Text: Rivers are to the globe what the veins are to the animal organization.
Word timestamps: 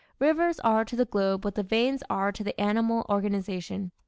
Rivers 0.17 0.59
are 0.61 0.83
to 0.83 0.95
the 0.95 1.05
globe 1.05 1.45
what 1.45 1.53
the 1.53 1.61
veins 1.61 2.01
are 2.09 2.31
to 2.31 2.43
the 2.43 2.59
animal 2.59 3.05
organization. 3.07 3.91